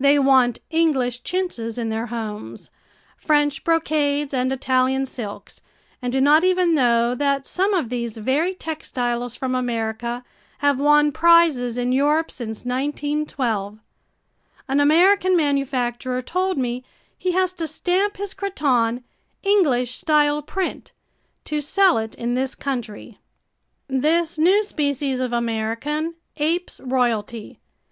[0.00, 2.72] They want English chintzes in their homes,
[3.16, 5.60] French brocades and Italian silks
[6.02, 10.24] and do not even know that some of these very textiles from America
[10.58, 13.78] have won prizes in Europe since 1912.
[14.66, 16.82] An American manufacturer told me
[17.16, 19.04] he has to stamp his cretonne
[19.44, 20.90] "English style print"
[21.44, 23.18] to sell it in this country.
[23.86, 27.60] This new species of American apes royalty.